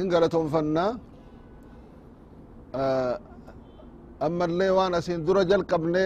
in 0.00 0.06
galatoonfannaa 0.12 0.90
ammallee 4.26 4.70
waan 4.78 4.92
asin 4.98 5.20
dura 5.26 5.42
jalqabne 5.50 6.04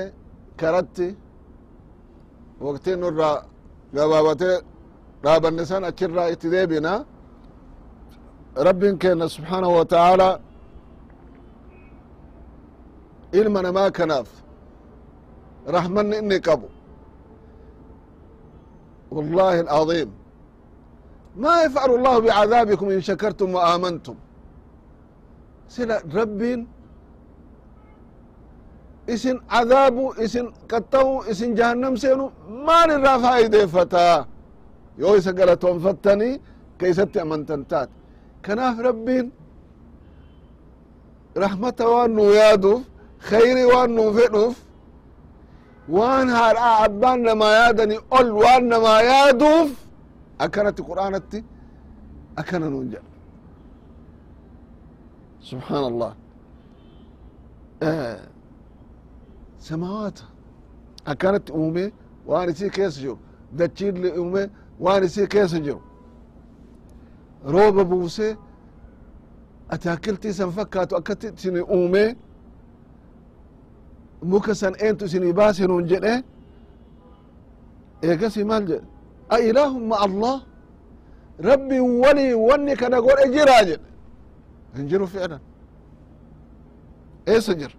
karatti 0.61 1.09
waktiin 2.67 2.99
nurra 3.03 3.31
gabaabatee 3.97 4.57
dhaabanne 5.25 5.63
san 5.71 5.83
achirraa 5.91 6.29
itti 6.35 6.49
deebina 6.55 6.93
rabbin 8.67 8.95
keenna 9.03 9.27
subxaanahu 9.35 9.75
wa 9.79 9.85
taaalaa 9.95 10.35
ilma 13.41 13.61
namaa 13.67 13.91
kanaaf 13.99 14.29
rahmanni 15.77 16.17
inni 16.23 16.39
qabu 16.47 16.69
wallahi 19.17 19.59
alcaظiim 19.65 20.11
ما 21.44 21.54
يفعل 21.66 21.90
الله 21.98 22.16
بعذابكم 22.20 22.88
إن 22.96 23.02
شكرتم 23.02 23.50
وآمنتم 23.56 24.16
sila 25.74 25.98
rabbiin 26.18 26.62
isin 29.14 29.38
cadaabu 29.52 30.06
isin 30.26 30.46
qaxxa'u 30.72 31.14
isin 31.32 31.52
jahannam 31.58 31.96
seenu 32.04 32.26
maal 32.68 32.90
irraa 32.96 33.18
faayideeffataa 33.24 34.18
yoo 35.02 35.14
isa 35.20 35.32
galatoonfattanii 35.40 36.34
ka 36.80 36.86
isatti 36.92 37.18
amantan 37.26 37.62
taate 37.72 37.94
kanaaf 38.46 38.78
rabbiin 38.88 39.26
rahmata 41.44 41.86
waan 41.94 42.12
nuu 42.18 42.32
yaaduuf 42.42 42.82
khayri 43.30 43.66
waan 43.74 43.92
nuu 43.98 44.10
fedhuuf 44.18 44.56
waan 45.98 46.28
haadhaa 46.38 46.76
abbaan 46.88 47.20
namaa 47.30 47.54
yaadani 47.62 47.96
ol 48.18 48.28
waan 48.44 48.64
namaa 48.74 49.00
yaaduuf 49.12 49.70
akkanatti 50.45 50.83
qur'aanatti 50.89 51.39
akkana 52.41 52.67
nuun 52.71 52.89
jedha 52.93 53.09
subحaan 55.49 55.85
allah 55.91 56.13
samawaata 59.59 60.23
akkanatti 61.05 61.53
uume 61.53 61.93
waan 62.27 62.49
isii 62.51 62.71
keessa 62.71 63.01
jiru 63.01 63.19
dachiilli 63.59 64.11
uume 64.21 64.51
waan 64.81 65.05
isii 65.05 65.27
keessa 65.27 65.59
jiru 65.61 65.81
rooba 67.53 67.85
buuse 67.85 68.37
ataakiltii 69.69 70.33
san 70.33 70.51
fakkaatu 70.53 70.97
akkatti 70.97 71.27
isini 71.37 71.61
uume 71.61 72.17
muka 74.23 74.55
san 74.55 74.75
eentu 74.79 75.05
isinii 75.05 75.33
baase 75.33 75.67
nuun 75.67 75.87
jedhe 75.91 76.15
eegasi 78.03 78.45
maal 78.45 78.65
jedhe 78.71 78.87
a 79.35 79.37
ilaahum 79.49 79.83
ma 79.91 79.97
allah 80.07 80.37
rabbiin 81.51 81.87
walii 82.03 82.33
wanni 82.49 82.75
kana 82.81 83.01
godhe 83.07 83.27
jiraa 83.37 83.63
jedhe 83.69 83.89
hin 84.77 84.87
jiru 84.91 85.07
ficlan 85.13 85.41
eessa 87.33 87.53
jira 87.61 87.75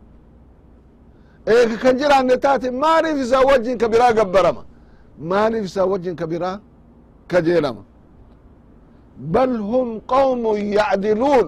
eega 1.54 1.76
kan 1.84 1.94
jiraanne 2.02 2.36
taate 2.46 2.68
maaliif 2.84 3.18
isaa 3.26 3.42
wajjin 3.52 3.78
ka 3.82 3.88
biraa 3.94 4.14
gabbarama 4.20 4.64
maaliif 5.32 5.66
isaa 5.70 5.86
wajjin 5.94 6.16
ka 6.22 6.26
biraa 6.32 6.58
kajeelama 7.32 7.84
bal 9.34 9.54
hum 9.72 9.88
qawmun 10.14 10.58
yacdiluun 10.78 11.48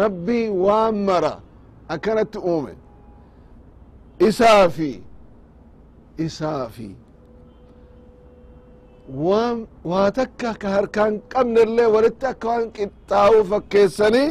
rabbii 0.00 0.48
waan 0.64 0.96
mara 1.08 1.34
akkanatti 1.88 2.38
uume 2.38 2.72
isaa 4.20 4.68
fi 4.68 5.02
isaa 6.26 6.68
fi 6.68 6.88
waan 9.24 9.66
waa 9.90 10.10
takka 10.10 10.50
ka 10.62 10.68
harkaan 10.76 11.14
qabne 11.32 11.60
illee 11.66 11.86
walitti 11.94 12.26
akka 12.32 12.48
waan 12.48 12.66
qixxaa'uu 12.76 13.44
fakkeessanii 13.50 14.30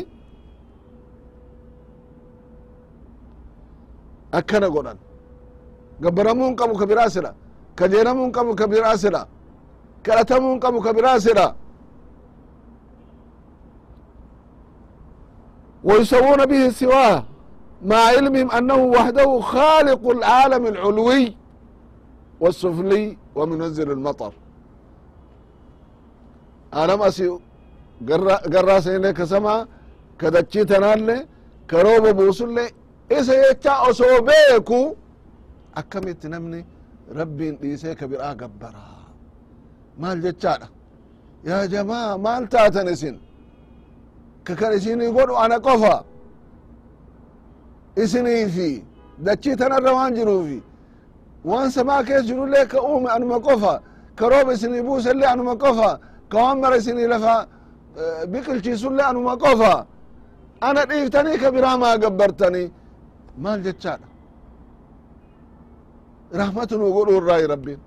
akkana 4.40 4.68
godhan. 4.70 4.98
Gabbaramuun 6.02 6.56
qabu 6.56 6.74
ka 6.80 6.86
biraa 6.90 7.10
sira 7.10 7.32
kajeelamuun 7.76 8.32
qabu 8.32 8.56
ka 8.56 8.66
biraa 8.68 8.98
sira 8.98 9.22
kadhatamuun 10.06 10.60
qabu 10.60 10.80
ka 10.86 10.92
biraa 10.98 11.20
sira 11.20 11.48
wayusawuuna 15.84 16.46
bihi 16.52 16.72
siwaa. 16.72 17.24
مع 17.85 17.97
علمهم 17.97 18.51
أنه 18.51 18.75
وحده 18.75 19.41
خالق 19.41 20.03
العالم 20.11 20.67
العلوي 20.67 21.37
والسفلي 22.41 23.17
ومنزل 23.35 23.91
المطر 23.91 24.33
anam 26.73 27.01
asi 27.03 27.25
garraa 28.53 28.81
seene 28.83 29.13
ka 29.19 29.27
sama 29.27 29.55
ka 30.21 30.31
dachii 30.35 30.65
tanaalle 30.71 31.17
ka 31.67 31.83
rooba 31.83 32.11
buusulle 32.19 32.65
isa 33.19 33.35
jecha 33.43 33.73
osoo 33.89 34.17
beeku 34.29 34.97
akkamitti 35.81 36.29
namni 36.29 36.61
rabbiin 37.19 37.55
dhiisee 37.61 37.95
ka 38.01 38.07
biraa 38.11 38.35
gabbara 38.41 38.85
maal 40.01 40.19
jechaadha 40.25 40.69
yaa 41.49 41.67
jamaa 41.73 42.19
maal 42.25 42.45
taatan 42.55 42.89
isin 42.95 43.17
ka 44.45 44.55
kan 47.98 48.04
isinii 48.04 48.46
godhu 48.46 48.46
ana 48.46 48.48
qofa 48.48 48.48
isinii 48.48 48.50
fi 48.50 48.84
dachii 49.26 49.56
tanarra 49.56 49.92
waan 49.94 50.16
jiruufi 50.16 50.64
waan 51.46 51.70
samaa 51.72 52.04
kees 52.04 52.24
jirullee 52.28 52.66
ka 52.68 52.82
uume 52.82 53.10
anuma 53.10 53.40
qofa 53.40 53.82
ka 54.16 54.30
rooba 54.30 54.54
isinii 54.54 54.82
buusellee 54.82 55.28
anuma 55.28 55.56
qofa 55.56 56.00
ka 56.30 56.38
waan 56.44 56.60
mara 56.60 56.78
isinii 56.78 57.08
lafa 57.08 57.48
biqilchiisulle 58.32 59.04
anuma 59.04 59.38
qofa 59.38 59.86
ana 60.62 60.86
dhiiftanii 60.86 61.38
ka 61.38 61.52
biraa 61.52 61.78
maa 61.78 61.98
gabbartanii 61.98 62.72
maal 63.44 63.60
jechaadha 63.62 64.08
rahmatu 66.40 66.78
nu 66.78 66.94
godhu 66.94 67.12
irraayi 67.18 67.48
rabbiin 67.48 67.80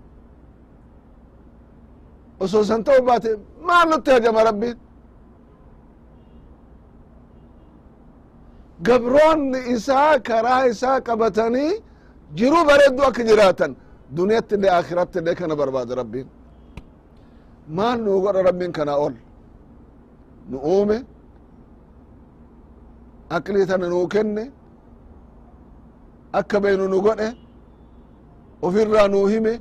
osoo 2.40 2.64
san 2.64 2.84
ta'u 2.84 3.02
baate 3.08 3.30
maal 3.68 3.88
nutti 3.90 4.10
hajama 4.10 4.44
rabbiin 4.44 4.76
gabroonni 8.86 9.58
isaa 9.74 10.18
karaa 10.28 10.62
isaa 10.72 10.98
qabatanii 11.08 11.72
jiruu 12.38 12.64
bareeddu 12.68 13.02
akka 13.08 13.22
jiraatan. 13.30 13.72
Duniyatti 14.16 14.54
illee 14.56 14.70
akiratti 14.80 15.18
illee 15.20 15.34
kana 15.40 15.54
barbaada 15.60 15.94
rabbiin. 16.00 16.28
Maal 17.76 17.98
nuu 18.04 18.18
godha 18.24 18.42
rabbiin 18.48 18.72
kana 18.78 18.94
ol. 19.06 19.14
Nu 20.50 20.58
uume. 20.72 20.96
Aqlii 23.36 23.66
tana 23.70 23.86
nuu 23.92 24.06
kenne. 24.08 24.44
Akka 26.38 26.56
beenu 26.62 26.88
nu 26.92 26.98
godhe. 27.06 27.28
Ofirraa 28.62 29.08
nuu 29.08 29.26
hime. 29.32 29.52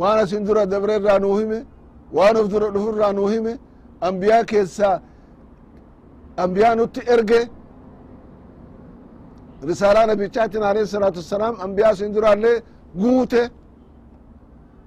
Waan 0.00 0.18
asin 0.22 0.44
dura 0.46 0.66
dabre 0.72 0.94
irraa 0.98 1.18
nuu 1.18 1.36
hime. 1.40 1.58
Waan 2.16 2.36
of 2.36 2.46
dura 2.52 2.68
dhufirraa 2.74 3.12
nuu 3.12 3.28
hime. 3.34 3.52
Ambiyaa 4.00 4.44
keessaa 4.50 5.00
ambiyaa 6.43 6.75
nutti 6.79 7.01
erge 7.13 7.41
risaalaa 9.69 10.05
nabichaatin 10.11 10.63
alayhi 10.69 10.87
salaatu 10.95 11.17
wassalaam 11.21 11.55
ambiyaa 11.65 11.95
sin 11.99 12.13
duraallee 12.15 12.57
guute 13.01 13.41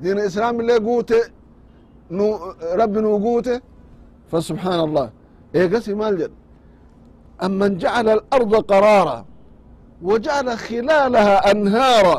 diin 0.03 0.19
islaam 0.29 0.61
illee 0.61 0.81
guute 0.89 1.19
nu 2.17 2.27
rabbi 2.81 3.01
nuu 3.07 3.19
guute 3.27 3.55
فسبحان 4.33 4.81
الله 4.87 5.07
إيقسي 5.57 5.95
مال 6.01 6.15
جد 6.21 6.33
أمن 7.47 7.71
جعل 7.83 8.09
الأرض 8.09 8.55
قرارا 8.73 9.19
وجعل 10.09 10.49
خلالها 10.59 11.51
أنهارا 11.51 12.19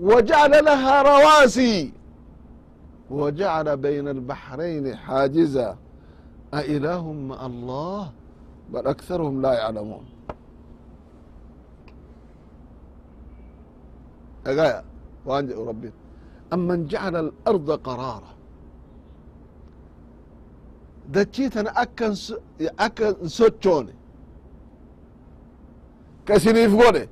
وجعل 0.00 0.52
لها 0.68 0.94
رواسي 1.02 1.92
وجعل 3.10 3.76
بين 3.76 4.06
البحرين 4.08 4.96
حاجزا 4.96 5.76
أإله 6.54 7.12
مع 7.12 7.46
الله 7.46 8.02
بل 8.72 8.86
أكثرهم 8.86 9.42
لا 9.42 9.52
يعلمون 9.52 10.04
أقايا 14.46 14.84
وأنجئ 15.26 15.54
ربي 15.64 15.92
أمن 16.52 16.86
جعل 16.86 17.16
الأرض 17.16 17.70
قرارا 17.70 18.34
dachiitana 21.12 21.70
akkan 21.76 22.16
akka 22.76 23.06
hin 23.20 23.28
sochoone 23.28 23.92
ka 26.24 26.34
isiniif 26.40 26.72
godhe 26.72 27.04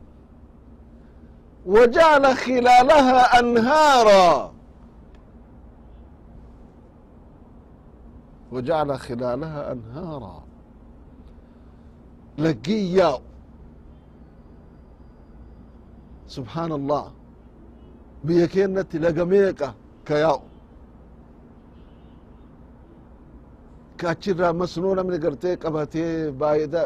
wajacala 1.75 2.31
khilaalaha 2.43 3.19
anhaara 3.41 4.25
wajacala 8.53 8.95
khilaalaha 9.05 9.61
anhaara 9.73 10.35
lagin 12.38 12.84
yaa'u 12.98 13.22
subxaan 16.28 16.72
allah 16.72 17.06
biyya 18.28 18.48
keenatti 18.48 19.00
laga 19.06 19.26
meeqa 19.26 19.68
ka 20.08 20.16
yaa'u 20.26 20.42
ka 24.00 24.10
achirraa 24.10 24.54
masnuu 24.54 24.96
namni 24.96 25.18
gartee 25.26 25.56
qabatee 25.64 26.32
baay'ata 26.40 26.82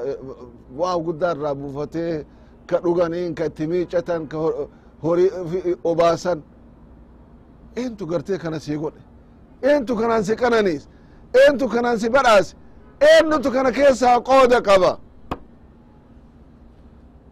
waa 0.80 0.98
guddaa 1.06 1.33
irraa 1.36 1.56
buufatee 1.62 2.25
ka 2.69 2.77
dhuganiin 2.83 3.36
ka 3.36 3.45
itti 3.45 3.68
miicatan 3.68 4.27
ka 4.31 4.38
horii 5.03 5.30
obaasan. 5.83 6.39
Eentu 7.75 8.06
gartee 8.12 8.38
kana 8.38 8.59
sii 8.59 8.77
godhe 8.77 9.01
eentu 9.69 9.95
kanaan 9.95 10.24
si 10.24 10.36
qananiis 10.36 10.83
eentu 11.42 11.65
kanaan 11.74 11.98
si 12.00 12.09
badhaase 12.09 12.56
eennutu 13.09 13.51
kana 13.51 13.71
keessaa 13.71 14.19
qooda 14.30 14.62
qaba 14.68 14.92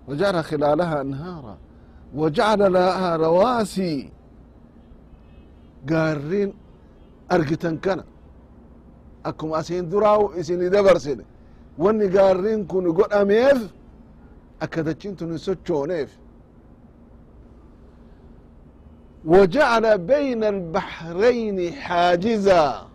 وجعل 0.09 0.45
خلالها 0.45 1.01
أنهارا 1.01 1.59
وجعل 2.15 2.73
لها 2.73 3.17
رواسي 3.17 4.11
قارين 5.91 6.55
أرقتن 7.33 7.77
كان 7.77 8.01
أكم 9.27 9.55
أسين 9.55 9.89
دراو 9.89 10.33
إسيني 10.33 10.69
دبرسين 10.69 11.21
واني 11.79 12.07
قارين 12.19 12.67
كون 12.67 12.93
قد 12.93 13.13
أميف 13.13 13.61
أكدتشين 14.63 15.17
تنسوچونيف 15.17 16.11
وجعل 19.25 19.99
بين 19.99 20.45
البحرين 20.45 21.73
حاجزا 21.73 22.87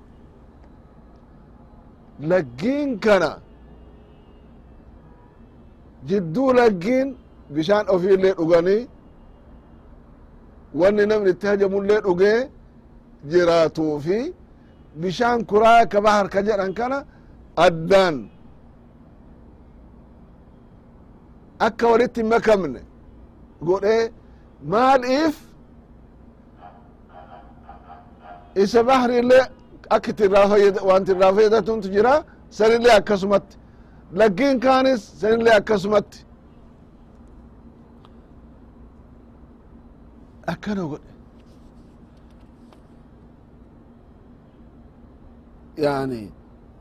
لقين 2.20 3.00
كان 3.00 3.24
jidduu 6.09 6.51
laggiin 6.61 7.09
bishaan 7.55 7.87
ofii 7.95 8.15
illee 8.17 8.35
dhuganii 8.39 8.83
wanni 10.81 11.05
namni 11.11 11.31
itti 11.35 11.47
hajamullee 11.51 12.01
dhugee 12.07 12.39
jiraatuu 13.31 13.95
fi 14.05 14.19
bishaan 15.01 15.41
kuraa 15.51 15.87
ka 15.93 15.99
bahar 16.05 16.27
ka 16.35 16.41
jedhan 16.47 16.73
kana 16.79 16.99
addaan. 17.67 18.17
Akka 21.67 21.85
walitti 21.93 22.21
hin 22.21 22.29
makamne 22.35 22.81
godhee 23.67 24.13
maaliif 24.73 25.37
isa 28.63 28.81
bahri 28.89 29.15
illee 29.23 29.45
akka 29.95 30.11
itti 30.13 30.25
irraa 30.29 30.47
fayyada 30.53 30.81
wanti 30.91 31.11
irraa 31.13 31.81
jira? 31.95 32.15
Sanillee 32.51 32.95
akkasumatti 33.01 33.57
lakkiin 34.13 34.61
kaanis 34.61 35.21
sanillee 35.21 35.55
akkasumatti 35.61 36.25
akkana 40.47 40.83
godhe 40.91 41.11
yani 45.77 46.33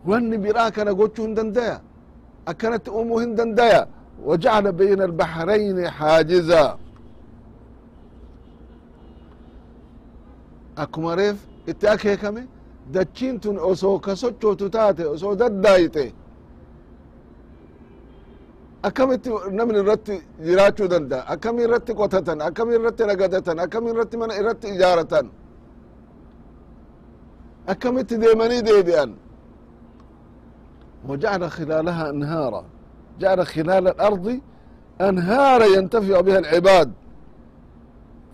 wanni 0.06 0.38
biraa 0.38 0.72
kana 0.72 0.94
gochuu 0.94 1.26
hin 1.26 1.36
dandaya 1.36 1.82
akkanatti 2.46 2.90
uumuu 2.90 3.20
hin 3.20 3.36
dandaya 3.36 3.88
wajacala 4.26 4.72
bayna 4.72 5.04
albahrayni 5.04 5.84
haajiza 5.84 6.78
akkuma 10.76 11.16
reef 11.16 11.38
itti 11.68 11.88
akeekame 11.88 12.48
dachiin 12.94 13.40
tun 13.40 13.58
osoo 13.60 14.00
ka 14.00 14.16
sochootu 14.16 14.70
taate 14.70 15.06
osoo 15.06 15.36
daddaayixe 15.36 16.14
akkamitti 18.89 19.31
namni 19.59 19.79
irratti 19.83 20.15
jiraachuu 20.47 20.89
danda'a 20.95 21.23
akkami 21.35 21.61
irratti 21.67 21.93
qotatan 22.01 22.39
akkami 22.49 22.73
irratti 22.79 23.03
nagadatan 23.11 23.57
akkami 23.65 23.89
irratti 23.93 24.17
mana 24.17 24.35
irratti 24.41 24.67
ijaaratan 24.75 25.27
akkamitti 27.73 28.15
deemanii 28.23 28.63
deebi'an 28.69 29.11
وجعل 31.09 31.51
خلالها 31.51 32.11
أنهارا 32.11 32.65
جعل 33.21 33.47
خلال 33.47 33.89
الأرض 33.89 34.41
أنهارا 35.01 35.65
ينتفع 35.65 36.21
بها 36.21 36.39
العباد 36.39 36.93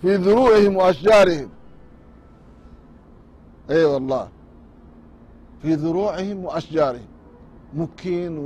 في 0.03 0.15
ذروعهم 0.17 0.77
وأشجارهم 0.77 1.49
اي 3.71 3.85
والله 3.85 4.29
في 5.63 5.75
ذروعهم 5.75 6.45
واشجارهم 6.45 7.07
مكين 7.75 8.39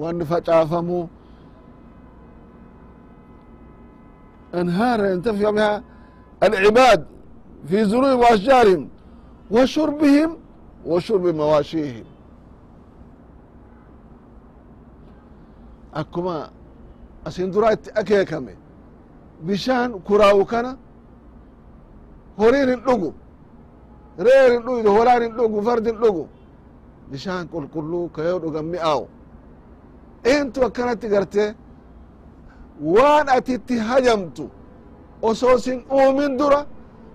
ونفجافمو 4.55 4.61
انهار 4.61 5.05
ينتفع 5.05 5.51
بها 5.51 5.83
العباد 6.43 7.07
في 7.69 7.83
ذروعهم 7.83 8.19
واشجارهم 8.19 8.89
وشربهم 9.51 10.31
وشرب 10.87 11.25
مواشيهم 11.27 12.05
akkuma 15.93 16.51
asin 17.25 17.51
dura 17.53 17.73
itti 17.73 17.91
akeekame 18.01 18.55
bishaan 19.47 19.91
kuraa'u 20.09 20.45
kana 20.47 20.77
horiin 22.39 22.69
hin 22.73 22.81
dhugu 22.87 23.11
reer 24.27 24.51
hin 24.53 24.63
dhuydu 24.67 24.91
holaan 24.97 25.23
hin 25.23 25.33
dhugu 25.39 25.63
fardi 25.67 25.89
hin 25.91 25.99
dhugu 26.03 26.25
bishaan 27.13 27.45
qulqulluu 27.53 28.07
ka 28.15 28.23
yoo 28.29 28.39
dhugan 28.45 28.65
mi'aawu 28.75 29.07
eentu 30.33 30.59
akkanatti 30.69 31.09
gartee 31.15 31.49
waan 32.95 33.29
ati 33.29 33.53
itti 33.55 33.77
hajamtu 33.79 34.51
osoo 35.23 35.59
sin 35.59 35.79
uumin 35.93 36.37
dura 36.39 36.67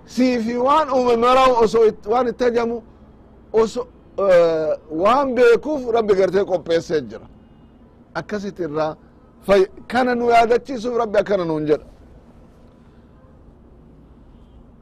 siifi 0.05 0.55
waan 0.57 0.87
uume 0.95 1.15
maraw 1.15 1.51
osoo 1.63 1.85
waan 2.11 2.27
itti 2.27 2.43
hajamu 2.43 2.77
oso 3.61 3.87
waan 5.03 5.27
beekuuf 5.35 5.81
rabbi 5.95 6.13
gartee 6.19 6.45
qopheessee 6.45 7.01
jira 7.01 7.27
akkasit 8.19 8.59
irraa 8.59 8.95
fay 9.47 9.61
kana 9.87 10.15
nu 10.15 10.25
yaadachiisuuf 10.29 10.95
rabbi 10.97 11.17
akkana 11.19 11.45
nuun 11.45 11.65
jedha 11.65 11.85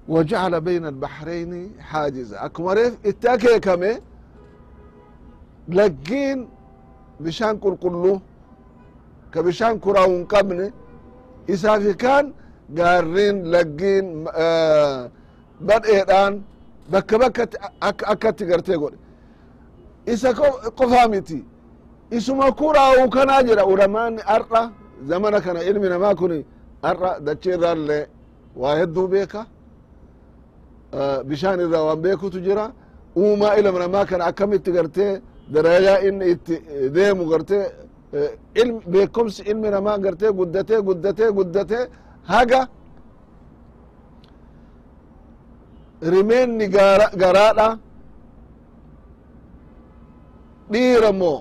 وجعل 0.08 0.62
بين 0.62 0.86
البحرين 0.86 1.72
حاجزا 1.80 2.46
أكما 2.46 2.74
ريف 2.74 2.94
اتاكيكمي 3.06 3.94
لقين 5.70 6.48
بشان 7.20 7.58
ka 9.33 9.43
bishaan 9.47 9.81
kuraa 9.85 10.07
hin 10.07 10.27
qabne 10.33 10.67
isaafi 11.55 11.95
kaan 12.03 12.27
gaarrin 12.79 13.37
laggiin 13.53 14.07
eh, 14.45 15.11
badheedhaan 15.69 16.35
bakka 16.93 17.19
bakkatti 17.23 17.57
akkatti 18.13 18.45
gartee 18.51 18.77
godhe 18.83 18.99
isa 20.13 20.31
qofaa 20.79 21.09
miti 21.09 21.39
isuma 22.11 22.47
kuraa'u 22.61 23.11
kana 23.11 23.43
jedha 23.49 23.65
uramaanni 23.73 24.23
ar'a 24.37 24.63
zamana 25.09 25.41
kana 25.41 25.61
ilmi 25.71 25.89
namaa 25.89 26.15
kun 26.21 26.33
ar'a 26.91 27.11
dachi 27.27 27.49
irraallee 27.57 28.05
waa 28.61 28.75
hedduu 28.81 29.07
beeka 29.15 29.41
eh, 30.99 31.19
bishaan 31.29 31.61
irraa 31.65 31.85
waan 31.89 32.01
beekutu 32.05 32.39
jira 32.47 32.65
uumaa 33.17 33.55
ilma 33.59 33.79
namaa 33.85 34.05
kana 34.11 34.25
akkamitti 34.31 34.71
gartee 34.77 35.13
darayaa 35.55 35.99
inni 36.09 36.25
itti 36.35 36.55
eh, 36.55 36.91
deemu 36.95 37.25
gartee 37.33 37.65
beekumsi 38.93 39.43
ilmi 39.51 39.69
namaa 39.71 39.99
gartee 40.05 40.31
guddatee 40.39 40.81
guddatee 40.89 41.31
guddatee 41.39 41.85
haga 42.33 42.61
rimeenni 46.13 46.67
garaadha 47.21 47.69
dhiira 50.73 51.13
moo 51.21 51.41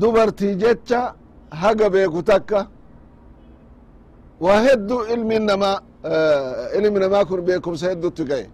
dubartii 0.00 0.54
jecha 0.62 1.00
haga 1.50 1.86
beeku 1.94 2.22
takka. 2.22 2.60
Waa 4.40 4.60
heddu 4.66 4.96
ilmi 5.14 5.36
namaa 5.38 5.76
ilmi 6.78 6.98
namaa 7.00 7.24
kun 7.28 7.40
beekumsa 7.46 7.88
heddutti 7.90 8.24
gahe. 8.30 8.46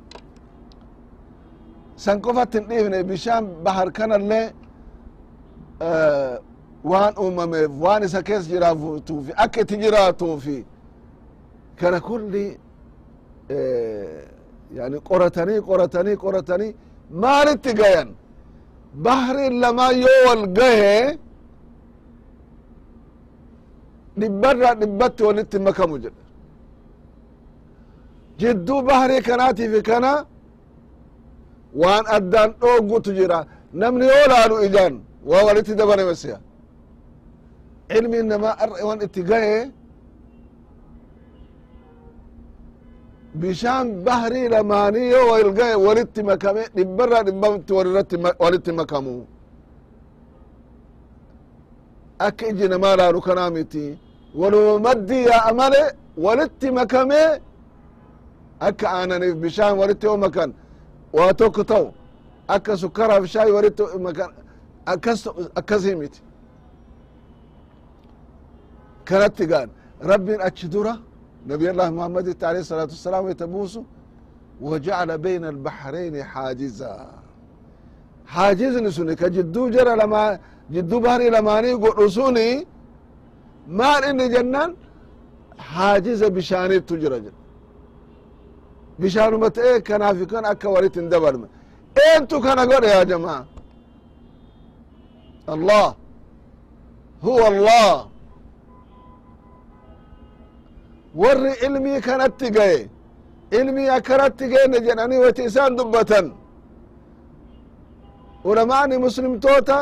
San 1.96 2.16
qofatti 2.24 2.58
hin 2.58 2.66
dhiifne 2.68 2.98
bishaan 3.10 3.44
bahar 3.64 3.88
kanallee 3.96 4.46
waan 6.90 7.14
uumameef 7.18 7.70
waan 7.80 8.02
isa 8.02 8.22
keessa 8.22 8.48
jiraatuufi 8.50 9.32
akka 9.36 9.60
itti 9.60 9.76
jiraatuufi 9.76 10.64
kana 11.80 12.00
kulli 12.00 12.58
yani 14.76 15.00
qoratanii 15.08 15.60
qoratanii 15.68 16.16
qoratanii 16.16 16.74
maalitti 17.10 17.72
gayan? 17.74 18.08
Bahriin 19.04 19.60
lamaa 19.60 19.92
yoo 19.92 20.20
wal 20.28 20.46
gahe 20.58 21.18
dhibbarraa 24.20 24.74
dhibbatti 24.80 25.22
walitti 25.22 25.58
makamu 25.58 25.98
jedha 25.98 26.22
jidduu 28.38 28.82
bahrii 28.82 29.20
kanaatiifi 29.28 29.82
kana 29.82 30.12
waan 31.82 32.04
addaan 32.16 32.50
dhooggutu 32.60 33.12
jira. 33.18 33.38
Namni 33.72 34.04
yoo 34.06 34.26
laalu 34.32 34.56
ijaan 34.66 34.94
waa 35.30 35.44
walitti 35.46 35.74
dabalame 35.80 36.14
siya 36.22 36.38
ilmi 37.98 38.18
namaa 38.32 38.54
ar'a 38.64 38.84
waan 38.88 39.00
itti 39.06 39.22
gahe 39.30 39.56
bishaan 43.40 43.86
yoo 45.14 45.26
wal 45.30 45.50
gahe 45.58 45.74
walitti 45.86 46.22
makame 46.30 46.62
dhibbarraa 46.76 47.22
dhibbatti 47.28 47.72
walirratti 47.78 48.16
walitti 48.44 48.72
makamu 48.80 49.14
akka 52.26 52.44
iji 52.50 52.66
namaa 52.74 52.96
laalu 53.00 53.20
kanaa 53.26 53.50
miti 53.56 53.84
waluma 54.40 54.74
maddii 54.86 55.24
yaa'a 55.30 55.52
male 55.60 55.82
walitti 56.24 56.68
makame 56.78 57.20
akka 58.68 58.86
aananiif 58.98 59.34
bishaan 59.44 59.74
walitti 59.80 60.06
yoo 60.06 60.16
makan 60.24 60.50
waa 61.16 61.32
tokko 61.40 61.62
akkas 64.93 65.27
akkasii 65.59 65.95
miti 66.01 66.21
kanatti 69.05 69.45
gaan 69.51 69.69
rabbiin 70.11 70.41
achi 70.47 70.67
dura 70.73 70.93
نبي 71.49 71.67
الله 71.73 71.87
محمد 71.97 72.27
عليه 72.49 72.61
الصلاة 72.65 72.91
والسلام 72.95 73.23
يتبوس 73.31 73.73
وجعل 74.67 75.09
بين 75.25 75.43
البحرين 75.53 76.15
حاجزا 76.31 76.93
حاجز 78.33 78.73
نسوني 78.85 79.15
كجدو 79.21 79.63
جرى 79.73 79.93
لما 80.01 80.23
جدو 80.75 80.97
بحري 81.03 81.27
لماني 81.35 81.71
قرسوني 81.83 82.49
ما 83.77 83.91
إني 84.09 84.27
جنان 84.33 84.69
حاجز 85.71 86.21
بشاني 86.35 86.77
تجرى 86.89 87.19
جن 87.25 87.35
بشانو 89.01 89.37
متى 89.43 89.67
كان 89.87 90.03
في 90.17 90.25
كان 90.31 90.45
أكا 90.51 90.67
وريت 90.73 90.97
اندبر 91.01 91.33
انتو 92.15 92.37
كان 92.45 92.59
قول 92.71 92.83
يا 92.83 93.03
جماعة 93.11 93.45
allah 95.54 95.94
huwa 97.22 97.46
allah 97.52 98.06
warri 101.14 101.52
ilmii 101.66 102.00
kanatti 102.00 102.50
gaye 102.50 102.88
ilmii 103.50 103.88
akkanatti 103.88 104.48
geenne 104.48 104.80
jedhanii 104.86 105.18
wati 105.26 105.42
isaan 105.44 105.76
dubbatan 105.76 106.26
ulamaani 108.44 108.98
muslimtoota 108.98 109.78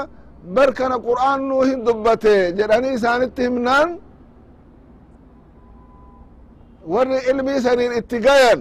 bar 0.54 0.72
kana 0.74 0.96
qur'aan 1.08 1.40
nuu 1.48 1.62
hin 1.70 1.84
dubbate 1.86 2.34
jedhanii 2.58 2.92
isaanitti 2.98 3.42
himnaan 3.42 3.98
warri 6.94 7.18
ilmii 7.30 7.60
saniin 7.60 7.92
itti 8.00 8.18
gayan 8.26 8.60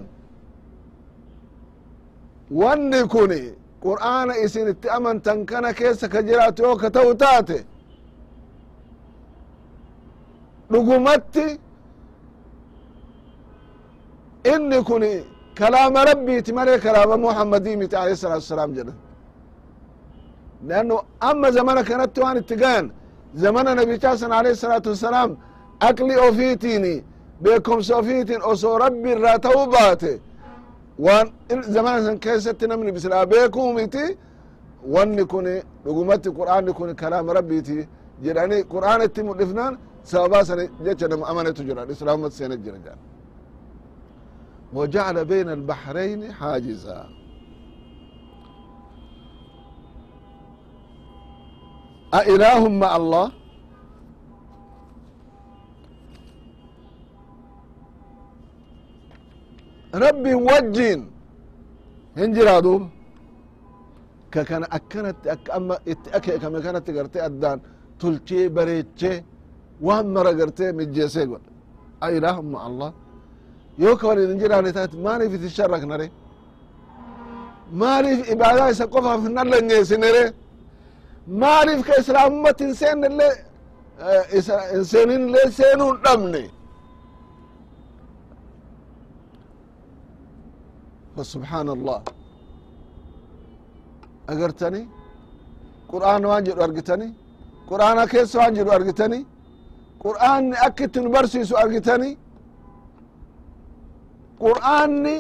wanni 2.62 3.01
kuni 3.13 3.41
qur'aana 3.85 4.33
isin 4.45 4.67
itti 4.73 4.87
amantan 4.97 5.45
kana 5.45 5.73
keessa 5.79 6.07
ka 6.13 6.19
jiraatu 6.27 6.59
yoo 6.63 6.75
ka 6.77 6.89
ta'u 6.95 7.11
taate 7.23 7.57
dhugumatti 10.71 11.47
inni 14.53 14.79
kun 14.89 15.03
kalaama 15.59 16.05
rabbiiti 16.09 16.51
malee 16.53 16.77
kalaama 16.85 17.17
muhammadii 17.25 17.75
miti 17.81 17.95
alayhi 17.95 18.17
salatu 18.17 18.41
wasalaam 18.45 18.71
jedhan 18.77 18.95
zamana 21.57 21.81
kanatti 21.89 22.19
waan 22.21 22.37
itti 22.37 22.55
gayan 22.63 22.85
zamana 23.43 23.75
nabichaa 23.75 24.17
san 24.17 24.31
alayhi 24.31 24.57
salatu 24.65 24.89
wasalaam 24.89 25.31
aqli 25.89 26.15
ofiitiini 26.27 26.93
beekomsa 27.43 27.93
ofiitiin 27.97 28.41
osoo 28.51 28.77
rabbi 28.85 29.09
irraa 29.15 29.37
ta'uu 29.45 29.65
baate 29.75 30.11
waan 31.06 31.26
zamana 31.75 31.98
san 32.06 32.18
keessatti 32.25 32.66
namni 32.70 32.92
bisilaa 32.96 33.26
beekuu 33.32 33.72
miti 33.78 34.04
wanni 34.94 35.25
kun 35.32 35.46
dhugumatti 35.84 36.28
qur'aanni 36.38 36.72
kun 36.78 36.94
kalaama 37.00 37.32
rabbiiti 37.38 37.88
jedhanii 38.25 38.62
qur'aana 38.72 39.04
itti 39.08 39.22
mul'ifnaan 39.28 39.75
sababaa 40.10 40.44
sana 40.48 40.62
jecha 40.84 41.06
nama 41.08 41.25
amanetu 41.30 41.62
jira 41.68 41.82
islaamumatti 41.94 42.37
seenet 42.37 42.60
jira 42.66 42.78
jedhan 42.84 42.98
وجعل 44.78 45.16
بين 45.25 45.48
البحرين 45.58 46.20
حاجزا 46.32 47.00
أإله 52.14 52.68
مع 52.68 52.96
الله 52.96 53.26
rabbi 59.93 60.33
wajjin 60.47 61.00
hin 62.19 62.29
jira 62.35 62.55
ka 64.33 64.41
kana 64.50 64.65
akkanatti 64.77 65.27
akka 65.35 65.50
amma 65.57 65.75
itti 65.91 66.09
akeekame 66.17 66.59
kanatti 66.65 66.91
gartee 66.97 67.21
addaan 67.29 67.59
tolchee 68.00 68.50
bareechee 68.55 69.17
waan 69.88 70.05
mara 70.15 70.31
gartee 70.39 70.71
mijjeesee 70.79 71.25
godha 71.31 71.50
a 72.03 72.05
ilaahun 72.15 72.55
allah 72.67 72.89
yoo 73.83 73.95
ka 74.00 74.07
walin 74.09 74.27
hin 74.31 74.39
jiraanne 74.43 74.71
taate 74.77 74.95
maaliif 75.05 75.33
itin 75.38 75.51
sharraknare 75.57 76.07
maaliif 77.81 78.19
ibaadaa 78.33 78.69
isa 78.73 78.85
qofaaf 78.93 79.21
hinnan 79.27 79.47
langeessinere 79.53 80.23
maaliif 81.43 81.81
ka 81.88 81.93
islaamummat 82.01 82.57
hin 82.65 82.73
seennillee 82.81 83.33
hin 84.73 84.83
seeninillee 84.91 85.47
seenuu 85.59 85.89
hin 85.91 86.00
dhabne 86.05 86.43
فسبحان 91.16 91.68
الله 91.76 91.98
أجرتني 94.32 94.82
قرآن 95.92 96.22
واجد 96.30 96.56
أرجتني 96.66 97.08
قرآن 97.70 97.98
كيس 98.12 98.32
واجد 98.40 98.66
أرجتني 98.76 99.20
قرآن 100.04 100.44
أكت 100.66 100.94
برسيس 101.14 101.50
أرجتني 101.62 102.10
qur'aanni 104.44 105.16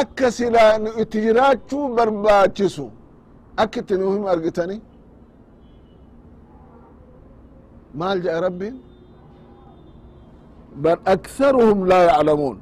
akka 0.00 0.26
silaa 0.38 0.72
nu 0.84 0.90
itti 1.02 1.18
jiraachuu 1.24 1.84
barbaachisu 1.96 2.86
akka 3.62 3.78
itti 3.82 3.94
nu 4.00 4.06
him 4.14 4.24
argitani 4.34 4.76
maal 7.98 8.18
jedha 8.24 8.40
rabbiin 8.46 8.76
bal 10.82 10.98
aktharuhum 11.14 11.78
laa 11.90 12.02
yaclamuun 12.10 12.56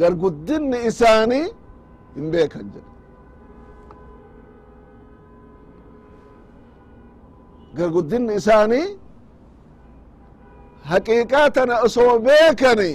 garguddinni 0.00 0.78
isaanii 0.90 1.46
hin 2.16 2.26
beekan 2.32 2.66
jedha 2.74 2.90
garguddinni 7.76 8.34
isaanii 8.40 8.86
haqiiqaa 10.90 11.48
tana 11.56 11.74
osoo 11.86 12.18
beekani 12.28 12.90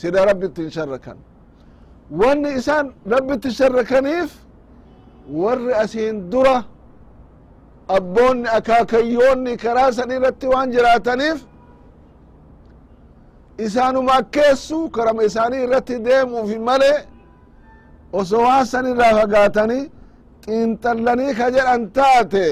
sida 0.00 0.24
rabbitti 0.30 0.60
hin 0.62 0.70
sharrakan 0.78 1.18
wanni 2.20 2.50
isaan 2.60 2.86
rabbitti 3.14 3.50
sharrakaniif 3.58 4.30
warri 5.42 5.74
asiin 5.82 6.16
dura 6.32 6.56
abboonni 7.96 8.48
akaakayyoonni 8.58 9.52
karaa 9.64 9.90
san 9.98 10.10
irratti 10.16 10.46
waan 10.54 10.68
jiraataniif 10.74 11.38
isaanuma 13.64 14.12
akkeessu 14.20 14.78
karama 14.94 15.22
isaanii 15.28 15.62
irratti 15.66 15.94
deemuufi 16.06 16.58
male 16.68 16.92
osoo 18.18 18.42
waan 18.46 18.66
san 18.72 18.86
irraa 18.92 19.12
fagaatanii 19.20 19.84
xiinxallanii 20.44 21.32
ka 21.38 21.46
jedhan 21.54 21.82
taate. 21.96 22.46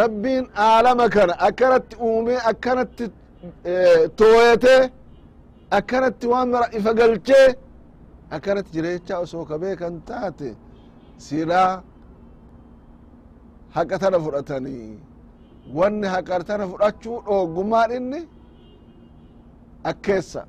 Rabbiin 0.00 0.44
aalama 0.56 1.08
kana 1.14 1.34
akkanatti 1.48 1.96
uume 2.00 2.34
akkanatti 2.50 3.04
tooyete 4.16 4.76
akkanatti 5.78 6.26
waan 6.32 6.48
mara 6.52 6.66
ifa 6.78 6.92
galchee 7.00 7.48
akkanatti 8.36 8.70
jireechaa 8.74 9.18
osoo 9.24 9.44
ka 9.50 9.58
beekan 9.62 9.94
taate 10.08 10.48
silaa 11.24 11.82
haqa 13.76 13.96
tana 14.02 14.18
fudhatanii 14.24 14.98
wanni 15.76 16.06
haqa 16.14 16.44
tana 16.48 16.64
fudhachuu 16.70 17.18
dhooggumaan 17.26 17.90
inni 17.98 18.20
akkeessa. 19.90 20.42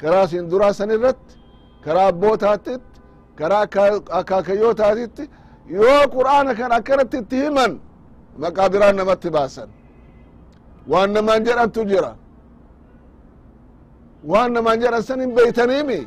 Karaa 0.00 0.24
isin 0.26 0.46
duraa 0.50 0.72
san 0.78 0.90
irratti 0.96 1.34
karaa 1.84 2.06
abbootaatitti 2.12 2.98
karaa 3.38 3.64
akaakayyootaatitti 4.20 5.24
yoo 5.76 6.02
qur'aana 6.14 6.52
kan 6.58 6.72
akkanatti 6.78 7.16
itti 7.22 7.36
himan 7.44 7.72
maqaa 8.42 8.68
biraan 8.72 8.96
namatti 9.00 9.28
baasan. 9.36 9.68
Waan 10.90 11.10
namaan 11.16 11.42
jedhantu 11.46 11.80
jira. 11.90 12.12
Waan 14.30 14.50
namaan 14.56 14.78
jedhan 14.82 15.02
san 15.08 15.20
hin 15.20 15.32
beeytaniimi. 15.36 16.00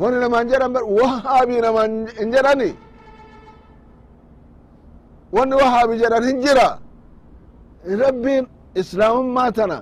Wani 0.00 0.16
namaan 0.24 0.46
jedhan 0.50 0.72
wahaabii 0.98 1.60
namaan 1.66 1.92
hin 2.18 2.28
jedhani 2.34 2.70
wanni 5.36 5.54
wahaabi 5.60 5.94
jedhan 6.02 6.24
hin 6.28 6.38
jira. 6.44 6.68
Rabbiin 8.04 8.44
islaamummaa 8.80 9.50
tana 9.58 9.78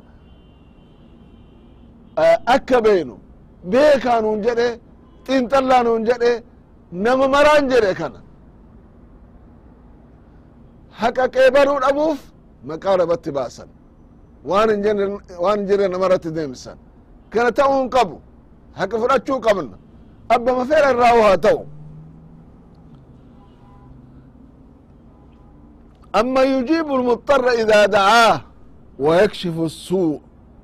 akka 2.55 2.79
beeynu 2.87 3.15
beekaa 3.73 4.19
nuun 4.25 4.39
jedhe 4.47 4.69
xiinxallaa 5.27 5.83
nuun 5.87 6.03
jedhe 6.09 6.33
nama 7.05 7.27
maraan 7.35 7.65
jedhe 7.73 7.93
kana. 8.01 8.21
Haqa 11.01 11.25
qeebaluu 11.35 11.79
dhabuuf 11.85 12.19
maqaa 12.69 12.97
namatti 13.01 13.31
baasan. 13.37 13.69
Waan 14.51 14.69
hin 15.57 15.67
jirre 15.69 15.87
namarratti 15.95 16.31
deemsan. 16.37 16.77
Kana 17.33 17.51
ta'uu 17.59 17.77
hin 17.81 17.91
qabu. 17.97 18.17
Haqa 18.79 18.97
fudhachuu 19.03 19.39
qabna. 19.47 19.77
Abbama 20.35 20.63
feera 20.71 20.89
irraa 20.95 21.15
haa 21.27 21.37
ta'u 21.47 21.61
أما 26.16 26.42
يجيب 26.44 26.88
المضطر 26.92 27.50
إذا 27.50 27.86
دعاه 27.86 28.42
ويكشف 29.00 29.60
السوء 29.60 30.22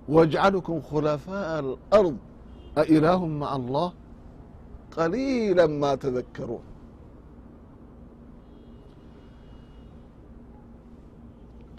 ويجعلكم 0.09 0.81
خلفاء 0.81 1.59
الأرض 1.59 2.17
أإله 2.77 3.25
مع 3.25 3.55
الله 3.55 3.93
قليلا 4.97 5.67
ما 5.67 5.95
تذكرون 5.95 6.59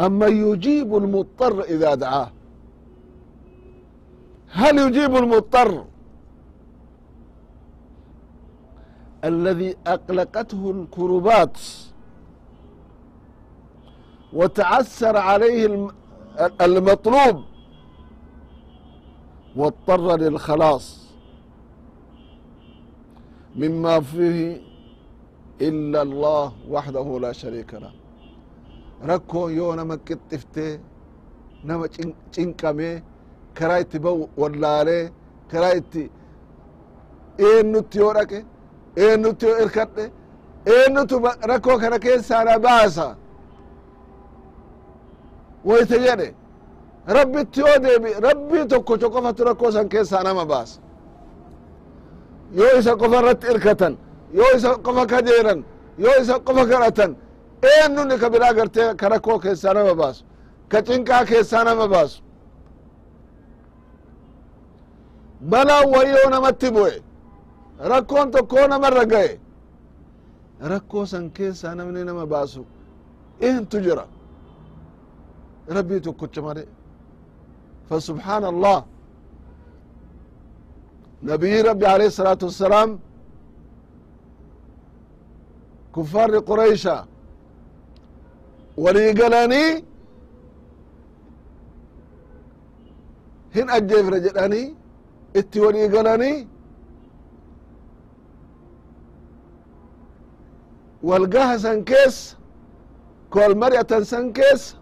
أما 0.01 0.27
يجيب 0.27 0.97
المضطر 0.97 1.61
إذا 1.63 1.95
دعاه 1.95 2.31
هل 4.51 4.79
يجيب 4.79 5.17
المضطر 5.17 5.85
الذي 9.25 9.77
أقلقته 9.87 10.71
الكربات 10.71 11.59
وتعسر 14.34 15.18
عليه 15.18 15.90
المطلوب. 16.62 17.44
واضطر 19.56 20.18
للخلاص. 20.18 21.08
مما 23.56 24.00
فيه 24.02 24.62
إلا 25.62 26.02
الله 26.02 26.54
وحده 26.70 27.20
لا 27.20 27.32
شريك 27.32 27.74
له. 27.74 27.92
ركو 29.04 29.50
يونا 29.50 29.84
مكتفتي 29.84 30.80
نما 31.66 31.88
چنقمه 32.32 33.04
كرايت 33.58 33.98
بو 33.98 34.28
ولاله 34.38 35.12
كرايت 35.52 35.96
إيه 37.40 37.62
نوتي 37.62 38.02
ورقه 38.02 38.44
إيه 38.98 39.16
نوتي 39.16 39.64
اركده 39.64 40.12
إيه 40.68 40.90
نوتي 40.90 41.16
ركو 41.46 41.80
كركه 41.80 42.22
سانا 42.22 42.58
باسا. 42.58 43.16
Woyte 45.68 45.98
jedhe 46.06 46.28
rabbitti 47.16 47.60
yoo 47.66 47.78
deebi 47.86 48.10
rabbii 48.28 48.66
tokkocho 48.72 49.08
qofatu 49.14 49.42
rakkoo 49.50 49.72
san 49.72 49.88
keessaa 49.94 50.24
nama 50.28 50.44
baasa 50.52 50.80
yoo 52.58 52.74
isa 52.80 52.92
qofa 53.02 53.18
irratti 53.22 53.48
irkatan 53.54 53.94
yoo 54.38 54.52
isa 54.58 54.70
qofa 54.86 55.04
kajeelan 55.12 55.60
yoo 56.04 56.16
isa 56.22 56.36
qofa 56.48 56.64
kadhatan 56.72 57.12
eenyunni 57.72 58.16
ka 58.22 58.28
biraa 58.34 58.54
gartee 58.58 58.90
ka 59.00 59.10
rakkoo 59.10 59.40
keessaa 59.40 59.74
nama 59.74 59.94
baasu? 60.02 60.24
Ka 60.72 60.78
cinqaa 60.88 61.24
keessaa 61.26 61.64
nama 61.64 61.86
baasu? 61.94 62.22
Balaan 65.50 65.90
wayyoo 65.94 66.30
namatti 66.30 66.70
bu'e. 66.76 67.02
Rakkoon 67.92 68.32
tokkoo 68.32 68.68
namarra 68.68 69.06
ga'e. 69.06 69.40
Rakkoo 70.72 71.06
san 71.06 71.30
keessaa 71.32 71.76
namni 71.76 72.04
nama 72.04 72.26
baasu 72.26 72.66
eentu 73.42 73.78
jira 73.86 74.06
rabbii 75.77 76.01
tokkocha 76.01 76.43
male 76.43 76.65
فسبحان 77.91 78.45
الله 78.45 78.79
نبي 81.23 81.61
ربي 81.61 81.87
عليه 81.87 82.07
الصلاة 82.13 82.39
والسلام 82.43 82.91
كفار 85.97 86.39
قريشا 86.39 87.07
ولي 88.77 89.07
قلاني 89.13 89.85
هن 93.57 93.71
أجيف 93.71 94.07
رجلاني 94.15 94.75
اتي 95.37 95.61
ولي 95.61 95.85
قلاني 95.99 96.49
والقاها 101.03 101.57
سنكيس 101.57 102.37
كل 103.31 103.51
مرية 103.59 104.03
سنكيس 104.03 104.77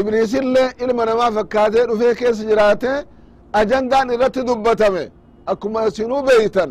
ibliisillee 0.00 0.68
ilma 0.84 1.04
namaa 1.10 1.30
fakkaatee 1.36 1.84
dhufee 1.88 2.14
keessa 2.20 2.44
jiraate 2.50 2.92
ajandaan 3.60 4.10
irratti 4.14 4.40
dubbatame. 4.48 5.04
Akkuma 5.52 5.80
isinuu 5.88 6.22
beeytan. 6.28 6.70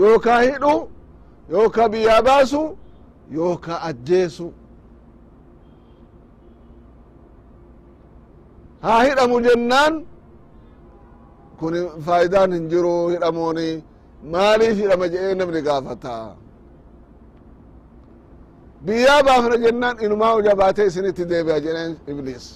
Yookaa 0.00 0.40
hidhu 0.48 0.74
yookaa 1.52 1.88
biyyaa 1.92 2.22
baasu 2.28 2.62
yookaa 3.36 3.78
ajjeesu. 3.88 4.46
Haa 8.84 9.02
hidhamu 9.04 9.40
jennaan. 9.46 9.94
Kun 11.58 11.74
faayidaan 12.06 12.52
hin 12.56 12.68
jiru 12.72 12.94
hidhamuuni 13.12 13.84
maaliif 14.32 14.76
hidhama 14.82 15.06
jedhee 15.14 15.34
namni 15.40 15.60
gaafata 15.68 16.14
biyyaa 18.86 19.22
baafna 19.26 19.56
jennaan 19.64 19.96
inumaa 20.04 20.40
jabaatee 20.48 20.86
isinitti 20.90 21.24
deebi'a 21.30 21.58
jedheen 21.66 21.92
ibliis. 22.12 22.46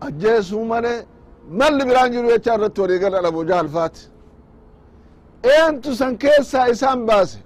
Ajjeesuu 0.00 0.64
malee 0.64 0.98
malli 1.58 1.84
biraan 1.88 2.12
jiru 2.12 2.28
jecha 2.32 2.54
irratti 2.56 2.80
walii 2.80 2.98
gala 3.04 3.18
abu 3.28 3.40
jahal 3.50 3.68
faati 3.76 4.00
eentu 5.54 5.90
san 6.00 6.12
keessaa 6.22 6.66
isaan 6.74 7.00
baase? 7.08 7.38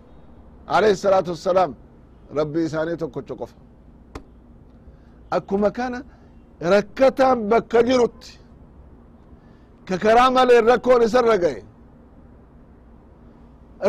Rabbii 2.39 2.65
isaanii 2.69 2.97
tokkocha 3.03 3.35
qofa 3.41 3.57
akkuma 5.37 5.71
kana 5.79 5.99
rakkataan 6.73 7.39
bakka 7.51 7.81
jirutti 7.89 8.31
ka 9.89 9.95
karaa 10.05 10.31
malee 10.37 10.61
rakkoon 10.71 11.03
isarra 11.09 11.37
gaye 11.45 11.63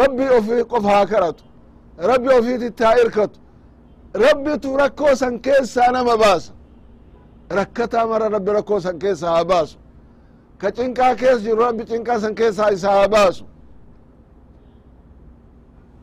rabbi 0.02 0.24
ofii 0.38 0.64
qof 0.72 0.84
haa 0.84 1.06
kadhatu 1.06 1.44
rabbi 1.98 2.28
ofiititti 2.38 2.84
haa 2.84 2.96
irkatu 3.04 3.40
rabbitu 4.14 4.76
rakkoo 4.76 5.14
san 5.14 5.40
keessaa 5.40 5.90
nama 5.92 6.16
baasa 6.16 6.52
rakkataa 7.50 8.06
mara 8.06 8.28
rabbi 8.28 8.50
rakkoo 8.52 8.80
san 8.80 8.98
keessaa 8.98 9.30
haa 9.36 9.44
baasu 9.44 9.76
ka 10.58 10.70
cinqaa 10.76 11.14
keessa 11.20 11.40
jiru 11.44 11.56
rabbi 11.66 11.84
cinqaa 11.84 12.20
san 12.20 12.34
keessaa 12.34 12.70
isaa 12.70 12.96
haa 13.00 13.08
baasu 13.08 13.44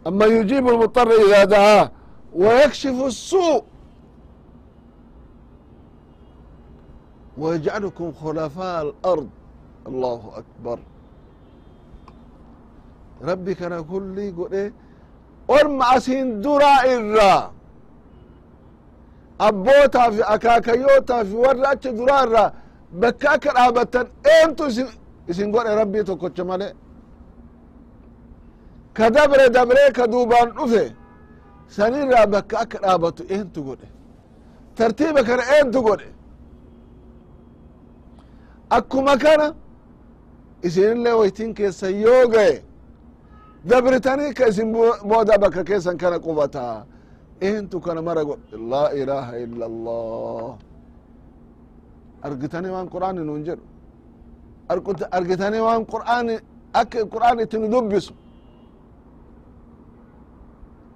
أما 0.08 0.26
يجيب 0.26 0.67
المضطر 0.69 1.12
إذا 1.12 1.43
دعاه 1.43 1.91
ويكشف 2.36 2.97
السوء 3.06 3.63
ويجعلكم 7.38 8.12
خلفاء 8.13 8.82
الأرض 8.84 9.30
الله 9.88 10.32
أكبر 10.36 10.80
rabbi 13.20 13.55
kana 13.55 13.83
kulli 13.83 14.33
godhe 14.33 14.72
orma 15.48 15.85
asin 15.96 16.42
dura 16.42 16.74
irraa 16.94 17.50
abbootaa 19.38 20.11
fi 20.12 20.22
akaakayyootaa 20.35 21.24
fi 21.24 21.35
warra 21.44 21.68
achi 21.70 21.90
duraa 21.98 22.22
irraa 22.26 22.52
bakka 23.00 23.31
akka 23.31 23.50
dhaabatan 23.57 24.07
eentu 24.35 24.64
isin 25.29 25.52
godhe 25.52 25.74
rabbii 25.81 26.05
tokkocha 26.05 26.44
male 26.44 26.68
ka 28.96 29.11
dabre 29.11 29.50
dabree 29.50 29.90
ka 29.92 30.07
duubaan 30.12 30.50
dhufe 30.57 30.85
sanirraa 31.68 32.26
bakka 32.26 32.59
akka 32.59 32.79
dhaabatu 32.79 33.22
eentu 33.29 33.62
godhe. 33.64 33.87
Tartiiba 34.76 35.22
kana 35.29 35.42
eentu 35.57 35.83
godhe? 35.83 36.09
Akkuma 38.70 39.16
kana 39.18 39.55
isinillee 40.62 41.12
waytiin 41.12 41.55
keessa 41.55 41.88
yoo 41.90 42.29
gaye 42.29 42.62
dabritanii 43.68 44.35
ka 44.35 44.46
isin 44.48 44.72
booda 45.11 45.38
bakka 45.38 45.64
keessan 45.64 45.96
kana 45.98 46.18
qubataa 46.18 46.85
eentu 47.40 47.81
kana 47.81 48.02
mara 48.02 48.24
godhe 48.24 48.57
laa 48.70 48.88
ilaaha 49.00 49.35
illa 49.44 49.64
allah 49.70 50.50
argitanii 52.22 52.70
waan 52.76 52.88
qur'aani 52.94 53.20
nuun 53.29 53.42
jedhu 53.48 53.64
argitanii 55.18 55.61
waan 55.68 55.85
qur'aani 55.94 56.35
akka 56.81 56.98
qur'aan 57.14 57.38
itti 57.44 57.57
nu 57.59 57.68
dubbisu 57.74 58.14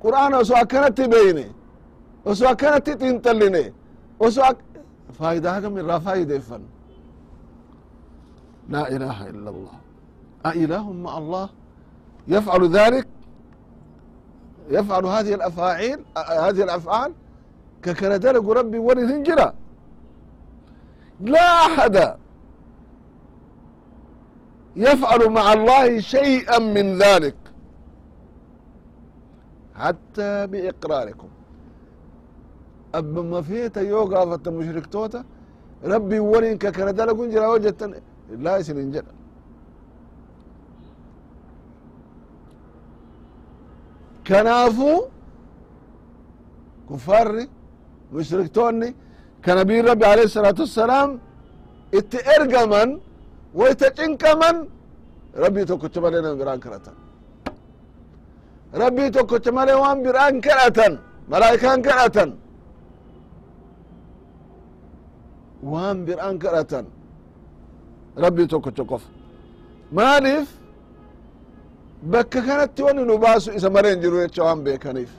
qur'aan 0.02 0.32
osoo 0.42 0.56
akkanatti 0.64 1.04
beyne 1.14 1.46
osoo 2.30 2.48
akkanatti 2.54 2.92
xiinxalline 3.00 3.64
osoo 4.26 4.50
faayidaa 5.18 5.52
hagam 5.56 5.74
irraa 5.80 6.00
faayideeffan 6.06 6.62
laa 8.72 8.86
ilaaha 8.94 9.24
illa 9.32 9.50
allah. 9.54 9.76
a 10.48 10.50
يفعل 12.29 12.69
ذلك 12.69 13.07
يفعل 14.69 15.05
هذه 15.05 15.33
الأفاعيل 15.33 15.99
هذه 16.17 16.63
الأفعال 16.63 17.13
ككنا 17.83 18.17
دلق 18.17 18.49
ربي 18.49 18.77
ولي 18.79 19.23
لا 21.19 21.47
أحد 21.65 22.15
يفعل 24.75 25.29
مع 25.29 25.53
الله 25.53 25.99
شيئا 25.99 26.59
من 26.59 26.97
ذلك 26.97 27.35
حتى 29.75 30.47
بإقراركم 30.47 31.27
أبما 32.95 33.41
فيتا 33.41 33.81
يوغا 33.81 34.25
فتا 34.29 34.51
مشرك 34.51 34.85
توتا 34.85 35.23
ربي 35.93 36.19
ولين 36.19 36.57
ككنا 36.57 36.91
دلقون 36.91 37.29
جرا 37.33 37.47
وجدتا 37.47 37.87
لا 38.45 38.57
يسن 38.57 38.77
kanaafu 44.30 44.90
kufaarri 46.88 47.44
mushriktoonni 48.14 48.88
ka 49.44 49.50
nabiyin 49.58 49.84
rabbi 49.90 50.04
aleyh 50.12 50.26
الsalaatu 50.30 50.60
wassalaam 50.66 51.10
itti 51.98 52.18
ergaman 52.36 52.88
waita 53.60 53.86
cinqaman 53.98 54.56
rabbii 55.42 55.64
tokkocha 55.70 56.00
male 56.04 56.18
nam 56.24 56.34
biraan 56.40 56.60
kadhatan. 56.64 56.96
Rabbii 58.82 59.10
tokkocha 59.16 59.50
male 59.58 59.74
waan 59.82 59.98
biraan 60.06 60.34
kadhatan 60.46 60.92
malaa'ikaan 61.32 61.80
kadhatan. 61.88 62.30
Waan 65.72 65.98
biraan 66.06 66.36
kadhatan. 66.44 66.84
Rabbii 68.24 68.46
tokkocha 68.52 68.84
qofa. 68.90 69.08
Maaliif? 69.98 70.48
bakka 72.02 72.40
kanatti 72.42 72.82
wani 72.82 73.02
nu 73.04 73.18
baasu 73.18 73.52
isa 73.52 73.70
mare 73.70 73.90
hin 73.90 74.00
jiru 74.00 74.16
jecha 74.22 74.42
waan 74.44 74.60
beekaniif. 74.64 75.10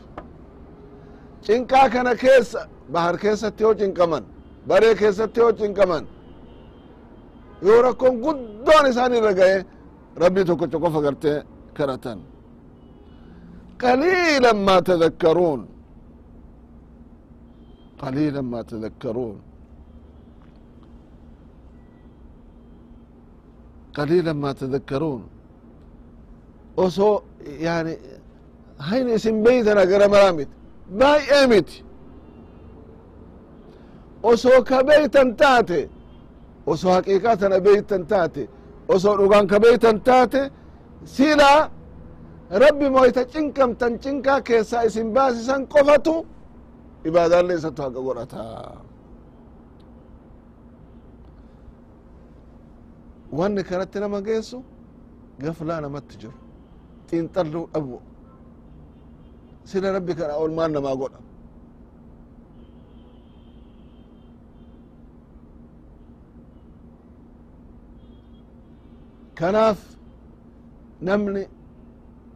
Cinqaa 1.45 1.89
kana 1.89 2.15
keessa 2.15 2.67
bahar 2.93 3.15
keessatti 3.17 3.63
yoo 3.63 3.73
cinqaman 3.81 4.23
baree 4.67 4.95
keessatti 4.95 5.39
yoo 5.39 5.51
cinqaman 5.59 6.03
yoo 7.67 7.81
rakkoon 7.85 8.15
guddoon 8.25 8.85
isaan 8.91 9.13
irra 9.17 9.33
ga'e 9.39 9.57
rabbii 10.21 10.45
tokkocha 10.49 10.77
qofa 10.83 10.99
gartee 11.05 11.37
kadhatan 11.77 12.19
qaliila 13.81 14.51
maa 14.67 14.81
tadakkaruun 14.89 15.61
qaliila 18.01 18.41
maa 18.51 18.63
tadakkaruun 18.71 19.37
qaliila 23.95 24.33
maa 24.41 24.53
tadakkaruun 24.61 25.21
osoo 26.85 27.15
yani 27.67 27.93
hayn 28.87 29.07
isin 29.17 29.37
beytana 29.45 29.83
gara 29.91 30.07
maramit 30.13 30.49
baay'ee 30.99 31.45
miti 31.51 31.77
osoo 34.31 34.59
ka 34.69 34.77
beytan 34.89 35.29
taate 35.41 35.79
osoo 36.71 36.91
haqiiqaa 36.97 37.35
tana 37.41 37.57
beytan 37.67 38.03
taate 38.11 38.43
osoo 38.93 39.15
dhugaan 39.19 39.47
ka 39.51 39.57
beytan 39.65 39.97
taate 40.07 40.41
sila 41.15 41.51
rabbi 42.63 42.87
moyta 42.95 43.21
cinqamtan 43.33 43.93
cinqaa 44.03 44.39
keessaa 44.47 44.83
isin 44.89 45.07
baasisan 45.15 45.61
qofatu 45.73 46.13
ibaadaalle 47.09 47.53
isattu 47.59 47.81
haqa 47.85 47.99
godhataa 48.07 48.81
wanni 53.37 53.61
kanatti 53.69 53.97
nama 54.03 54.19
geessu 54.27 54.57
gaflaa 55.43 55.81
namatti 55.85 56.15
jiru 56.21 56.33
xiinxalluu 57.11 57.65
dhabu 57.73 57.97
sila 59.69 59.87
rabbi 59.97 60.13
kana 60.19 60.33
olmaan 60.43 60.71
namaa 60.75 60.95
godha 61.01 61.19
kanaaf 69.39 69.79
namni 71.07 71.43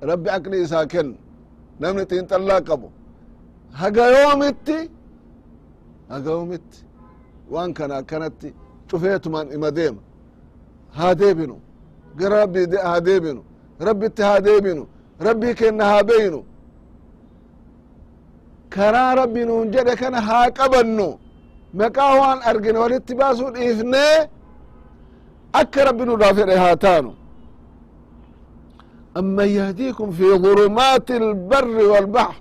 rabbi 0.10 0.30
aqli 0.38 0.58
isaa 0.66 0.86
kennu 0.94 1.16
namni 1.82 2.04
xiinxallaa 2.10 2.62
qabu 2.70 2.88
haga 3.82 4.04
yoomitti 4.16 4.78
haga 6.12 6.30
yoomitti 6.38 6.80
waan 7.54 7.72
kana 7.78 7.94
akkanatti 8.02 8.50
cufeetumaan 8.90 9.48
ima 9.56 9.70
deema 9.78 10.02
haa 10.98 11.14
deebinu 11.22 11.56
gara 12.20 12.36
rabbi 12.44 12.60
haa 12.88 13.00
deebinu 13.08 13.42
rabbitti 13.89 14.23
haa 14.29 14.41
deebinu 14.47 14.83
rabbii 15.27 15.55
kenna 15.61 15.85
haa 15.91 16.03
beynu 16.11 16.41
karaa 18.75 19.15
rabbi 19.21 19.41
nuun 19.49 19.71
jedhe 19.75 19.95
kana 20.01 20.21
haa 20.29 20.47
qabannu 20.59 21.09
maqaa 21.79 22.13
waan 22.21 22.39
argine 22.51 22.79
walitti 22.85 23.15
baasuu 23.21 23.51
dhiifnee 23.57 24.17
akka 25.61 25.81
rabbi 25.89 26.05
nurraa 26.09 26.35
fedhe 26.39 26.57
haa 26.65 26.77
taanu 26.87 27.13
أمن 29.21 29.49
يهديكم 29.59 30.09
في 30.19 30.27
ظلمات 30.45 31.09
البر 31.11 31.67
والبحر 31.93 32.37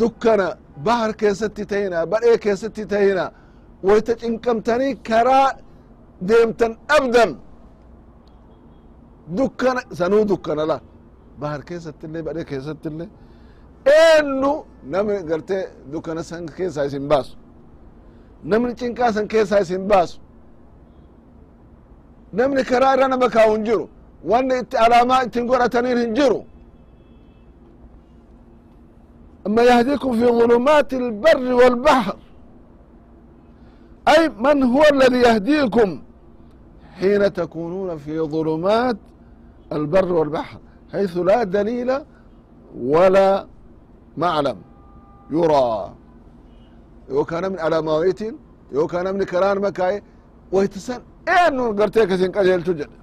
دكنا 0.00 0.48
بحر 0.86 1.10
كيستي 1.20 1.64
تهينا 1.70 1.98
برئي 2.10 2.36
كيستي 2.44 2.84
تهينا 2.92 3.26
ويتجنكمتني 3.86 4.88
كرا 5.06 5.42
ديمتن 6.28 6.72
أبدا 6.96 7.24
دكنا 9.38 9.82
سنو 9.98 10.22
دكنا 10.30 10.62
لا 10.70 10.78
بحر 11.40 11.60
كيستي 11.68 12.06
اللي 12.06 12.22
برئي 12.26 12.44
كيستي 12.50 12.88
اللي 12.92 13.06
إنو 14.18 14.52
نمي 14.92 15.16
قرتي 15.28 15.58
دكنا 15.92 16.22
سن 16.28 16.46
كيسا 16.56 16.84
يسين 16.86 17.04
باسو 17.10 17.34
نمي 18.50 18.74
چنكا 18.80 19.10
سن 19.14 19.26
كيسا 19.32 19.56
يسين 19.62 19.86
باسو 19.92 20.18
namni 22.38 22.62
karaa 22.64 22.94
irra 22.94 23.06
nama 23.08 23.28
kaa'u 23.34 23.52
hin 23.54 23.64
jiru 23.64 23.84
wanni 24.30 24.54
itti 24.62 24.76
alaamaa 24.84 25.22
ittiin 25.26 25.46
godhataniin 25.50 25.98
hin 26.04 26.14
jiru 26.18 26.40
أما 29.46 29.62
يهديكم 29.62 30.12
في 30.18 30.26
ظلمات 30.26 30.94
البر 30.94 31.52
والبحر 31.54 32.16
أي 34.08 34.28
من 34.28 34.62
هو 34.62 34.82
الذي 34.92 35.20
يهديكم 35.28 36.02
حين 36.98 37.32
تكونون 37.32 37.96
في 37.96 38.20
ظلمات 38.20 38.96
البر 39.72 40.12
والبحر 40.12 40.58
حيث 40.92 41.16
لا 41.16 41.44
دليل 41.44 41.90
ولا 42.76 43.46
معلم 44.16 44.56
يرى 45.30 45.94
يو 47.10 47.24
كان 47.24 47.52
من 47.52 47.58
علامات 47.58 48.20
يو 48.72 48.86
كان 48.86 49.14
من 49.14 49.22
كران 49.24 49.58
مكاي 49.60 50.02
ويتسن 50.52 51.00
eennu 51.36 51.64
gartee 51.78 52.06
kasin 52.10 52.30
qajeelchu 52.36 52.72
jedhe 52.80 52.96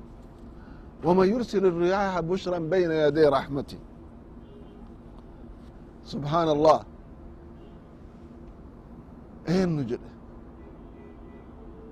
waman 1.05 1.27
yursil 1.33 1.63
الرياح 1.65 2.19
بشرا 2.19 2.59
بين 2.59 2.91
يدي 2.91 3.25
رحمتي 3.25 3.77
سبحان 6.05 6.47
الله 6.49 6.79
eennu 9.47 9.81
jedhe 9.89 10.09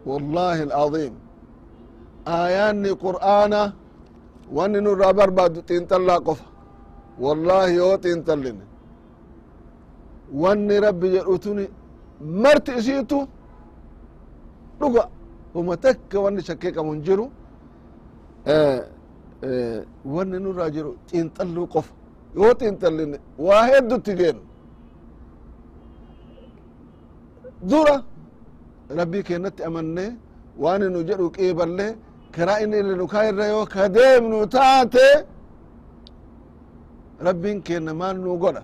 والله 0.06 0.64
العظيم 0.64 1.14
aayaanni 2.27 2.91
qur'aana 3.05 3.61
wanni 4.57 4.79
nurraa 4.87 5.13
barbaadu 5.19 5.59
xiinxallaa 5.69 6.21
qofa. 6.27 6.45
Wallaahi 7.25 7.75
yoo 7.81 7.97
xiinxalline 8.03 8.63
wanni 10.43 10.75
rabbi 10.87 11.07
jedhutuni 11.15 11.65
marti 12.43 12.73
isiitu 12.79 13.19
dhuga. 14.81 15.05
Uma 15.55 15.77
takka 15.77 16.17
wanni 16.25 16.41
shakkii 16.49 16.73
qabu 16.77 16.93
hin 16.93 17.03
jiru 17.07 17.25
eh, 18.47 18.81
eh, 19.43 19.81
wanni 20.15 20.39
nurraa 20.45 20.71
jiru 20.75 20.91
xiinxalluu 21.11 21.67
qofa. 21.75 21.93
Yoo 22.37 22.55
xiinxalline 22.61 23.17
waa 23.47 23.63
heddutti 23.71 24.13
jeennu 24.21 24.43
dura 27.71 27.97
rabbii 28.99 29.23
keennatti 29.23 29.63
amannee 29.69 30.11
waan 30.63 30.83
nu 30.93 31.01
jedhu 31.09 31.31
qiiballee 31.37 31.93
karaa 32.35 32.59
inni 32.65 32.77
irra 32.83 32.95
nu 33.01 33.07
kaa 33.13 33.25
irra 33.31 33.47
yoo 33.53 33.67
ka 33.75 33.83
deemnu 33.97 34.39
taate 34.55 35.07
rabbiin 37.27 37.59
keenna 37.67 37.93
maal 38.01 38.17
nu 38.25 38.39
godha? 38.43 38.63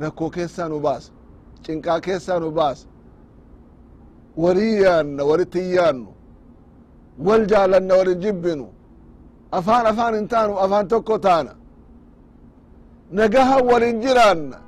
Rakkoo 0.00 0.30
keessaa 0.36 0.68
nu 0.68 0.78
baasa 0.86 1.10
cinqaa 1.64 2.00
keessaa 2.06 2.38
nu 2.42 2.50
baasa 2.58 2.86
walii 4.42 4.74
yaanna 4.84 5.22
walitti 5.30 5.60
hin 5.64 5.74
yaannu 5.78 6.10
wal 7.26 7.42
jaalanna 7.50 7.94
walin 8.00 8.20
jibbinu 8.24 8.66
afaan 9.58 9.86
afaan 9.90 10.14
hin 10.14 10.28
taanu 10.32 10.52
afaan 10.64 10.86
tokko 10.92 11.18
taana 11.26 11.52
nagahan 13.18 13.62
walin 13.70 13.96
jiraanna 14.04 14.58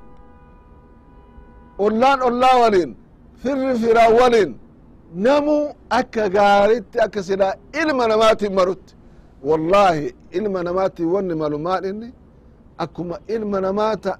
ollaan 1.84 2.20
ollaa 2.28 2.56
walin 2.62 2.90
firri 3.42 3.74
firaa 3.82 4.10
walin 4.20 4.50
namu 5.14 5.74
akka 5.90 6.28
gaaritti 6.28 6.98
akka 7.00 7.22
silaa 7.22 7.54
ilma 7.82 8.06
namaatin 8.08 8.52
marutti 8.54 8.94
wallahi 9.44 10.14
ilma 10.30 10.62
namaatin 10.62 11.06
wanni 11.06 11.34
malu 11.34 11.58
maal 11.58 11.84
inni 11.84 12.12
akkuma 12.78 13.18
ilma 13.28 13.60
namaata 13.60 14.18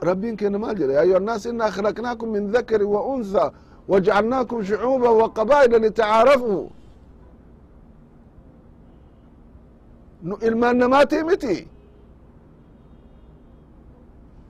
rabbiin 0.00 0.36
kenna 0.36 0.58
maal 0.58 0.76
jedhe 0.78 0.92
yaa 0.94 1.02
ayuha 1.02 1.18
annaas 1.18 1.44
inna 1.46 1.64
akhlaqnaakum 1.64 2.28
min 2.30 2.44
dhakari 2.52 2.84
wa 2.84 3.00
unthaa 3.14 3.52
wajcalnaakum 3.88 4.64
shucuuba 4.64 5.10
waqabaa'ila 5.20 5.78
litacaarafuu 5.78 6.70
nu 10.22 10.34
ilmaan 10.46 10.76
namaatii 10.78 11.22
miti 11.30 11.68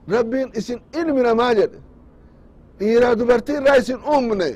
rabbiin 0.07 0.49
isin 0.59 0.79
ilmi 0.99 1.21
namaa 1.27 1.53
jedhe 1.59 1.79
dhiiraa 2.79 3.15
dubartii 3.19 3.55
irraa 3.59 3.77
isin 3.81 3.99
uumne 4.13 4.49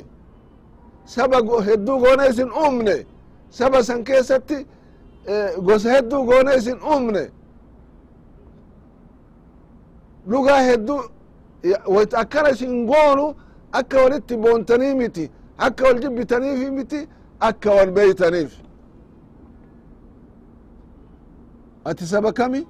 saba 1.14 1.38
hedduu 1.68 1.98
goone 2.04 2.24
isin 2.32 2.50
uumne. 2.64 2.96
Saba 3.50 3.84
san 3.84 4.04
keessatti 4.08 4.58
gosa 5.66 5.90
hedduu 5.96 6.22
goone 6.30 6.52
isin 6.60 6.80
uumne 6.92 7.24
dhugaa 10.30 10.62
hedduu 10.70 11.00
wayt 11.96 12.14
akkana 12.22 12.50
isin 12.56 12.74
goonu 12.92 13.26
akka 13.72 13.98
walitti 14.04 14.36
boontanii 14.44 14.94
miti 15.02 15.26
akka 15.66 15.84
wal 15.88 16.00
jibbitaniifi 16.04 16.72
miti 16.78 17.00
akka 17.40 17.70
wal 17.78 17.92
beeytaniif 17.92 18.52
ati 21.90 22.06
saba 22.06 22.32
kami? 22.34 22.68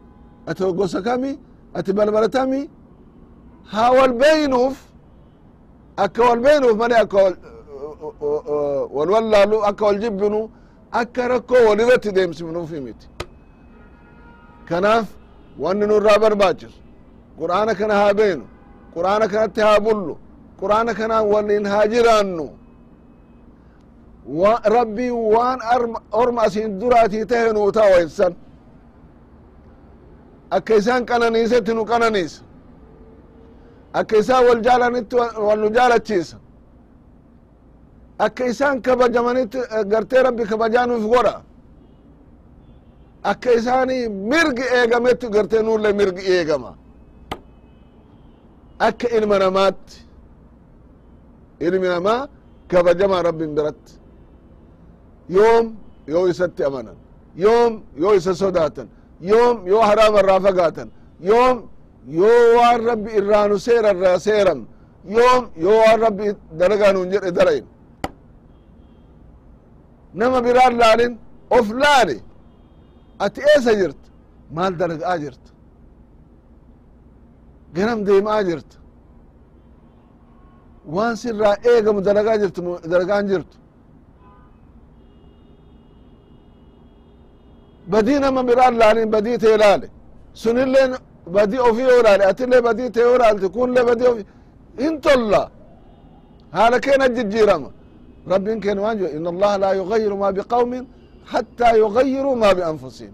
Ati 0.48 0.64
gosa 0.80 1.02
kami? 1.02 1.32
Ati 1.74 1.94
balbala 1.94 2.30
tami? 2.30 2.70
Haa 3.72 3.92
wal 3.92 4.14
beynuuf 4.14 4.78
akka 5.98 6.22
wal 6.24 6.40
beynuuf 6.40 6.78
male 6.78 6.96
akka 6.96 7.18
wal 8.96 9.10
wallaalu 9.16 9.58
akka 9.70 9.86
wal 9.86 10.00
jibbinu 10.04 10.50
akka 10.92 11.28
rakkoo 11.28 11.62
wal 11.70 11.80
irratti 11.80 12.12
deemsifnuufi 12.12 12.80
miti 12.86 13.08
kanaaf 14.70 15.08
wanni 15.60 15.86
nurraa 15.88 16.20
barbaachisu 16.20 16.80
qur'aana 17.40 17.76
kana 17.80 17.94
haa 18.02 18.14
beenu 18.14 18.46
qur'aana 18.96 19.26
kanatti 19.32 19.62
haa 19.62 19.80
bullu 19.80 20.14
qur'aana 20.62 20.94
kanaan 21.00 21.26
waliin 21.34 21.66
haa 21.66 21.88
jiraannu. 21.94 22.48
Rabbii 24.78 25.12
waan 25.12 25.60
orma 26.12 26.42
asin 26.42 26.80
duraatii 26.80 27.26
tahe 27.26 27.54
nuu 27.54 27.72
ta'a 27.72 27.90
waysan 27.96 28.34
akka 30.52 30.76
isaan 30.76 31.06
qananiisetti 31.06 31.74
nu 31.74 31.86
qananiisa. 31.86 32.42
Akka 33.94 34.18
isaan 34.18 34.44
wal 34.48 34.62
jaalanitti 34.68 35.16
wal 35.48 35.60
nu 35.60 35.70
jaalachiisa 35.78 36.38
akka 38.26 38.44
isaan 38.52 38.78
kabajamanitti 38.86 39.60
gartee 39.92 40.22
rabbi 40.28 40.44
kabajaa 40.52 40.86
nuuf 40.90 41.06
godha 41.14 41.36
akka 43.32 43.50
isaani 43.60 43.98
mirgi 44.32 44.66
eegametti 44.78 45.28
gartee 45.36 45.62
nulle 45.68 45.90
mirgi 46.00 46.24
eegama. 46.36 46.72
Akka 48.88 49.08
ilma 49.18 49.38
namaatti 49.44 49.96
ilmi 51.66 51.88
namaa 51.94 52.28
kabajamaa 52.72 53.22
rabbin 53.28 53.52
biratti. 53.58 53.94
Yoom 55.36 55.66
yoo 56.08 56.26
isatti 56.32 56.62
amanan 56.68 56.96
yoom 57.44 57.74
yoo 58.02 58.14
isa 58.20 58.34
sodaatan 58.42 58.88
yoom 59.30 59.56
yoo 59.72 59.82
haraama 59.90 60.20
irraa 60.24 60.40
fagaatan 60.46 60.90
yoom 61.30 61.58
yoo 62.20 62.44
waan 62.58 62.80
rabbi 62.90 63.10
irraanu 63.20 63.56
seera 63.66 63.90
irraa 63.96 64.20
seeran 64.28 64.60
yoom 65.16 65.44
yoo 65.64 65.78
waan 65.84 66.00
rabbi 66.06 66.26
dalagaa 66.60 66.92
nuun 66.94 67.10
jedhe 67.14 67.32
dalayin 67.38 67.66
nama 70.14 70.42
biraan 70.46 70.74
laalin 70.82 71.14
of 71.58 71.68
laali 71.84 72.18
ati 73.26 73.42
eessa 73.52 73.74
jirta 73.80 74.08
maal 74.56 74.74
dalagaa 74.82 75.18
jirta 75.24 75.50
ganam 77.76 78.00
deemaa 78.08 78.42
jirta 78.48 78.76
waan 80.96 81.16
sirraa 81.22 81.56
eegamu 81.72 82.00
dalagaa 82.08 82.38
jirtu 82.42 82.60
dalagaan 82.92 83.26
jirtu 83.32 83.58
badii 87.92 88.20
nama 88.20 88.42
biraan 88.48 88.76
laalin 88.82 89.10
badii 89.16 89.38
tee 89.44 89.58
laale 89.64 89.88
sunillee 90.42 90.88
badii 91.36 91.60
ofii 91.70 91.88
yoo 91.92 92.02
laale 92.08 92.24
atillee 92.32 92.62
badii 92.68 92.90
tee 92.96 93.04
yoo 93.10 93.18
laalte 93.22 93.48
kunillee 93.56 93.84
badii 93.90 94.08
ofii 94.12 94.26
hin 94.82 94.96
tolla 95.06 95.42
haala 96.56 96.78
keena 96.86 97.06
jijjiirama 97.16 97.70
rabbin 98.32 98.60
keena 98.64 98.82
waan 98.86 98.98
jedhe 99.00 99.18
inna 99.18 99.30
allaha 99.36 99.56
laa 99.64 99.74
yugayiru 99.82 100.16
ma 100.24 100.28
biqawmin 100.38 100.84
hattaa 101.32 101.74
yugayiru 101.84 102.32
ma 102.42 102.50
bianfusihim 102.58 103.14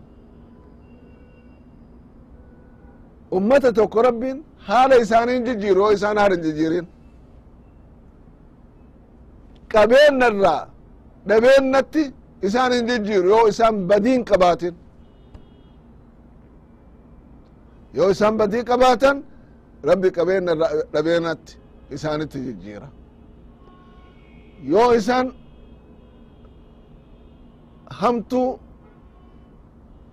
ummata 3.38 3.70
tokko 3.78 4.02
rabbin 4.08 4.38
haala 4.68 4.96
isaanii 5.04 5.40
jijjiiru 5.48 5.80
yoo 5.84 5.92
isaan 5.98 6.18
haala 6.22 6.36
hin 6.36 6.44
jijjiirin 6.46 6.86
qabeenna 9.74 10.26
irraa 10.34 10.62
dhabeennatti 11.30 12.04
isaan 12.48 12.72
hin 12.76 12.86
jijjiiru 12.90 13.28
yoo 13.36 13.46
isaan 13.54 13.76
badii 13.90 14.14
hin 14.18 14.26
qabaatin 14.32 14.76
yoo 17.98 18.10
isaan 18.16 18.36
badii 18.42 18.64
qabaatan 18.72 19.18
rabbi 19.90 20.10
qabeenna 20.18 20.52
irraa 20.56 20.72
dhabeennatti 20.94 21.54
isaanitti 21.96 22.40
jijjiira 22.48 22.88
yoo 24.72 24.90
isaan 25.00 25.28
hamtuu 28.00 28.50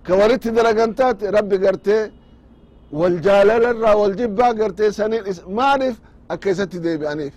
ka 0.05 0.13
walitti 0.19 0.49
dalagan 0.57 0.91
taate 0.99 1.25
rabbi 1.37 1.57
gartee 1.63 2.03
wal 2.99 3.15
jaalala 3.25 3.69
irraa 3.73 3.95
wal 4.01 4.15
jibbaa 4.19 4.53
gartee 4.59 4.91
saniin 4.99 5.23
maaliif 5.57 5.95
akka 6.33 6.47
isatti 6.53 6.77
deebi'aniif 6.85 7.33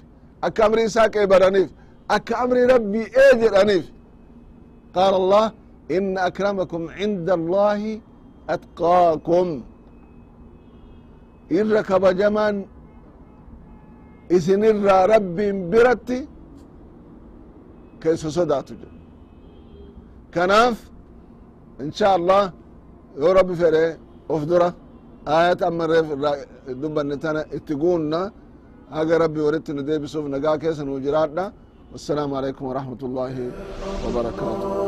akka 0.46 0.60
amrii 0.66 0.86
isaa 0.90 1.08
qeebaraniif 1.14 1.70
akka 2.16 2.34
amrii 2.42 2.66
rabbii 2.74 3.06
ee 3.24 3.32
jedhaniif 3.42 3.86
qaala 4.94 5.16
allah 5.22 5.44
inna 5.96 6.20
akramakum 6.28 6.82
cinda 6.98 7.32
allahi 7.40 7.92
atqaakum. 8.54 9.48
Irra 11.58 11.80
kabajamaan 11.90 12.56
isinirraa 14.36 15.02
rabbiin 15.14 15.56
biratti 15.72 16.18
ka 18.04 18.10
isa 18.16 18.28
sodaatu 18.38 18.72
jedhu 18.80 18.98
kanaaf 20.34 20.76
insha 21.84 22.06
allah 22.18 22.42
yoo 23.22 23.32
rabbi 23.38 23.54
fedhe 23.62 23.84
of 24.34 24.40
dura 24.50 24.68
ayat 25.38 25.60
ammareef 25.70 26.06
irraa 26.14 26.34
dubbanne 26.82 27.16
tana 27.24 27.40
itti 27.56 27.74
guunna 27.82 28.20
haga 28.96 29.14
rabbi 29.24 29.40
walitti 29.46 29.70
nu 29.76 29.82
deebisuuf 29.88 30.26
nagaa 30.34 30.56
keessa 30.62 30.82
nu 30.88 31.00
jiraadha 31.06 31.44
wassalaamu 31.92 32.34
alaikum 32.40 32.64
warahmatu 32.70 33.04
wabarakaatuh 34.04 34.83